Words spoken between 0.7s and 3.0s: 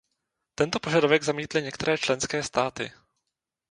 požadavek zamítly některé členské státy.